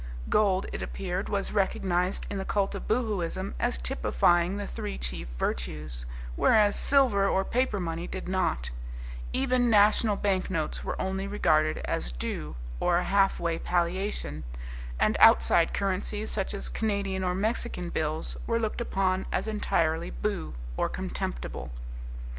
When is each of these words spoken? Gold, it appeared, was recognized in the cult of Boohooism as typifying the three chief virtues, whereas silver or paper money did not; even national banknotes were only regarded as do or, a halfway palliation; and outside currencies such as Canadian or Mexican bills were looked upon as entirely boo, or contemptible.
Gold, 0.29 0.65
it 0.73 0.81
appeared, 0.81 1.29
was 1.29 1.51
recognized 1.51 2.25
in 2.31 2.39
the 2.39 2.43
cult 2.43 2.73
of 2.73 2.87
Boohooism 2.87 3.53
as 3.59 3.77
typifying 3.77 4.57
the 4.57 4.65
three 4.65 4.97
chief 4.97 5.27
virtues, 5.37 6.07
whereas 6.35 6.75
silver 6.75 7.27
or 7.29 7.45
paper 7.45 7.79
money 7.79 8.07
did 8.07 8.27
not; 8.27 8.71
even 9.31 9.69
national 9.69 10.15
banknotes 10.15 10.83
were 10.83 10.99
only 10.99 11.27
regarded 11.27 11.77
as 11.85 12.11
do 12.13 12.55
or, 12.79 12.97
a 12.97 13.03
halfway 13.03 13.59
palliation; 13.59 14.43
and 14.99 15.17
outside 15.19 15.71
currencies 15.71 16.31
such 16.31 16.55
as 16.55 16.67
Canadian 16.67 17.23
or 17.23 17.35
Mexican 17.35 17.91
bills 17.91 18.35
were 18.47 18.59
looked 18.59 18.81
upon 18.81 19.27
as 19.31 19.47
entirely 19.47 20.09
boo, 20.09 20.55
or 20.77 20.89
contemptible. 20.89 21.69